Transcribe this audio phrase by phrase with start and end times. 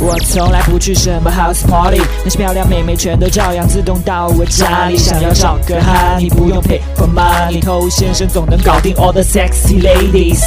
[0.00, 4.96] 我从来不去什么 house party，那些漂亮妹妹全都照样自动到我家里。
[4.96, 10.40] 想要找个 honey，不用 pay for money，偷先生总能搞定 all the sexy ladies。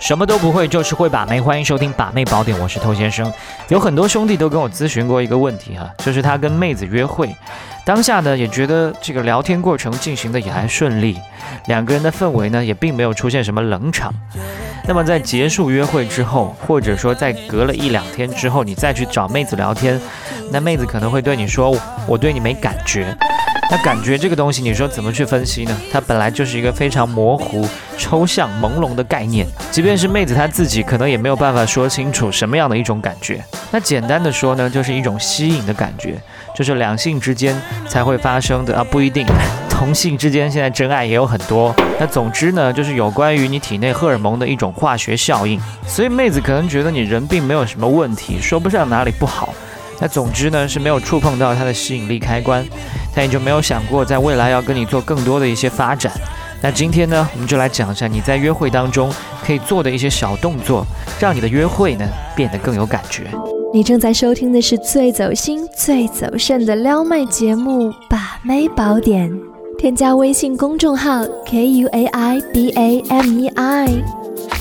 [0.00, 1.40] 什么都不会，就是会把妹。
[1.40, 3.30] 欢迎收听把妹宝典，我是偷先生。
[3.68, 7.34] 有很多兄弟都跟我咨询过一个问题哈，就是他跟妹子约会，
[7.84, 11.18] 当下呢也觉得这个聊天过程进行的也还顺利，
[11.66, 14.14] 两个人的氛围呢也并没有出现什么冷场。
[14.86, 20.00] 那么在结束约会之后，或者说在隔了一两天之后，你再去找妹子聊天，
[20.52, 21.76] 那妹子可能会对你说
[22.06, 23.14] ：“我对你没感觉。”
[23.70, 25.76] 那感觉这个东西，你说怎么去分析呢？
[25.92, 27.68] 它本来就是一个非常模糊、
[27.98, 33.44] 抽象、朦胧的概念，即便是妹子她自己，可能也没有办法说清楚什么样的一种感觉。
[33.70, 36.18] 那简单的说呢，就是一种吸引的感觉，
[36.54, 37.54] 就是两性之间
[37.86, 39.26] 才会发生的啊，不一定。
[39.68, 49.54] 同性之间现在真爱也有很多，那总之呢，就是有关于你体内荷尔蒙的一种化学效应，所以妹子可能觉得你人并没有什么问题，说不上哪里不好，
[50.00, 52.64] 那总之呢是没有触碰到它的吸引力开关，
[53.14, 56.12] 他也就没有想过在未来要跟你做更多的一些发展。
[56.60, 59.12] 那今天呢，我们就来讲一下你在约会当中
[59.44, 60.84] 可以做的一些小动作，
[61.20, 63.26] 让你的约会呢变得更有感觉。
[63.72, 69.30] 你正在收听的是最走心、最走肾的撩妹节目《把妹宝典》。
[69.78, 73.88] 添加微信公众号 k u a i b a m e i，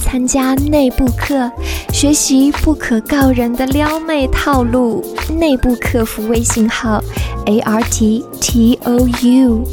[0.04, 1.52] 参加内部课，
[1.92, 5.04] 学习不可告人的撩妹套路。
[5.40, 7.02] 内部客服微信号
[7.48, 9.64] a r t t o u。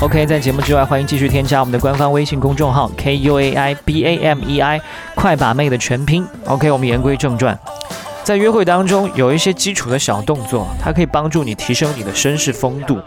[0.00, 4.80] OK，在节目之外，欢迎继续添加我们的官方微信公众号 k u a i b a m e i，
[5.16, 6.24] 快把妹的全拼。
[6.46, 7.58] OK，我们言归正传。
[8.22, 13.00] 在约会当中，有一些基础的小动作，它可以帮助你提升你的绅士风度。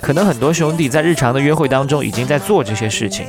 [0.00, 3.26] 可能很多兄弟在日常的约会当中已经在做这些事情，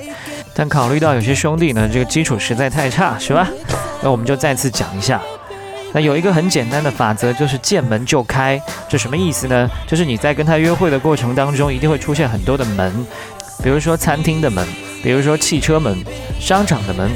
[0.53, 3.47] 但考虑到有些兄弟呢，这个基础实在太差，是吧？
[4.02, 5.22] 那我们就再次讲一下。
[5.94, 8.62] 那有一个很简单的法则，就是见门就开。
[8.89, 9.69] 这什么意思呢？
[9.88, 13.06] 就是你在跟他约会的过程当中，一定会出现很多的门，
[13.63, 14.68] 比如说餐厅的门，
[15.02, 15.97] 比如说汽车门、
[16.40, 17.09] 商场的门、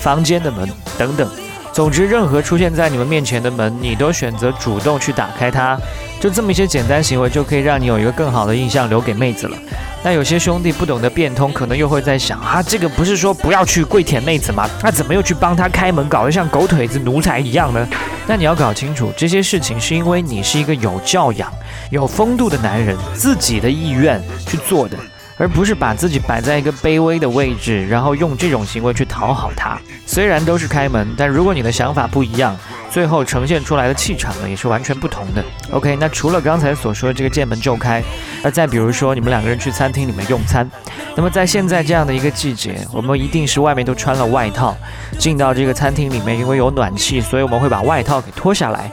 [0.00, 1.28] 房间的门等等。
[1.72, 5.78] 总之，任何出现在你们面前的门，你都选择主动去打开它，
[6.20, 9.56] 就这么一些简单行为，就可以让你有一个更好的印象留给妹子了。
[10.04, 14.68] 那有些兄弟不懂得变通，可能又会在想啊，这个不是说不要去跪舔妹子吗？
[14.82, 17.88] 那怎么又去帮她开门，搞得像狗腿子奴才一样呢？
[18.26, 21.50] 那你要搞清楚，这些事情是因为你是一个有教养、
[21.90, 24.98] 有风度的男人，自己的意愿去做的。
[25.42, 29.76] 而不是把自己摆在一个卑微的位置，然后用这种行为去讨好他。
[30.06, 32.56] 虽然都是开门，但如果你的想法不一样，
[32.88, 35.44] 最后呈现出来的气场呢，也是完全不同的。
[35.72, 38.00] OK，那除了刚才所说的这个见门就开，
[38.44, 40.70] 而再比如说你们两个人去餐厅里面用餐，
[41.16, 44.76] 那么在现在这样的一个季节，我们一定是外面都穿了外套，
[45.18, 48.88] 进到这个餐厅里面，因为有暖气，所以我们会把外套给脱下来。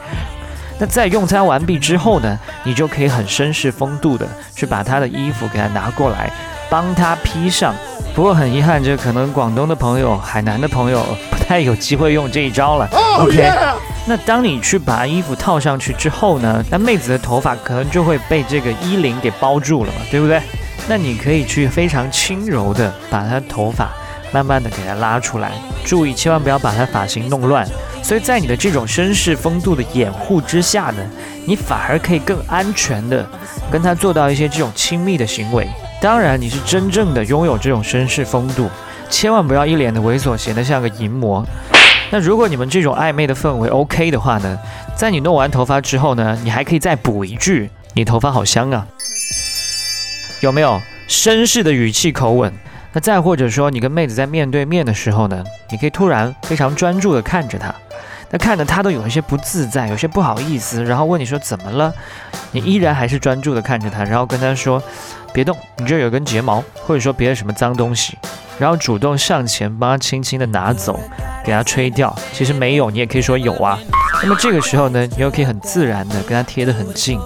[0.80, 4.26] 那在用餐完毕之后呢，你就可以很绅士风度的
[4.56, 6.32] 去把他的衣服给他拿过来，
[6.70, 7.76] 帮他披上。
[8.16, 12.90] 不过很遗憾，这可能广东的朋友、海南的朋友不太有机会用这一招了。
[13.20, 13.52] OK，
[14.08, 20.42] 那当你去把衣服套上去之后呢，那妹子的头发可能就会被这个衣领给包住了嘛，对不对？
[20.88, 23.90] 那你可以去非常轻柔的把她头发
[24.32, 25.52] 慢慢的给它拉出来，
[25.86, 27.68] 注意千万不要把她发型弄乱。
[28.02, 30.98] 所以在你的这种绅士风度的掩护之下呢，
[31.46, 33.28] 你反而可以更安全的
[33.70, 35.68] 跟他做到一些这种亲密的行为。
[36.02, 38.70] 当然，你是真正的拥有这种绅士风度，
[39.10, 41.46] 千万不要一脸的猥琐，显得像个淫魔。
[42.10, 44.58] 那如果你们这种暧昧的氛围 OK 的话呢，
[44.96, 48.88] 在你弄完头发之后呢，你还可以再补一句：“你头发好香啊。”
[50.42, 52.52] 有没有绅士的语气口吻？
[52.92, 57.74] 那再或者说，你跟妹子在面对面的时候呢，你可以突然非常专注的看着她。
[58.32, 61.94] 那看着她都有一些不自在，有些不好意思，然后问你说怎么了？
[62.52, 64.82] 你依然还是专注的看着她，然后跟她说
[65.32, 68.18] 别动，你这有根睫毛，或者说别的什么脏东西，
[68.58, 71.00] 然后主动上前帮她轻轻的拿走，
[71.44, 72.16] 给她吹掉。
[72.34, 73.78] 其实没有，你也可以说有啊。
[74.22, 77.20] 那么这个时候呢，你又可以很自然的跟她贴得很近。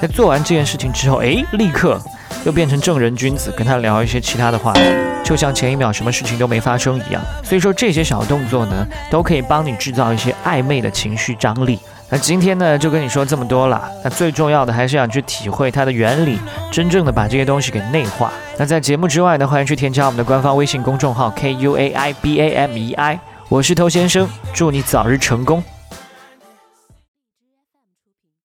[0.00, 1.98] 在做完这件事情之后，诶，立刻。
[2.46, 4.80] 又变成正人君子，跟他聊一些其他的话题，
[5.24, 7.20] 就像前一秒什么事情都没发生一样。
[7.42, 11.76] 所以说这些小动作呢，都可以帮你制造一些暧昧的情绪张力。
[12.08, 13.90] 那今天呢，就跟你说这么多了。
[14.04, 16.38] 那最重要的还是想去体会它的原理，
[16.70, 18.32] 真正的把这些东西给内化。
[18.56, 23.18] 那在节目之外呢，欢迎去添加我们的官方微信公众号 k u a i b a m e i，
[23.48, 25.60] 我是头先生，祝你早日成功。